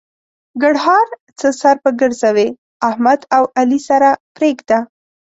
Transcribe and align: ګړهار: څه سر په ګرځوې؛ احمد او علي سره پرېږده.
ګړهار: 0.61 1.07
څه 1.39 1.47
سر 1.59 1.75
په 1.83 1.89
ګرځوې؛ 1.99 2.47
احمد 2.89 3.19
او 3.35 3.43
علي 3.59 3.79
سره 3.89 4.09
پرېږده. 4.35 4.79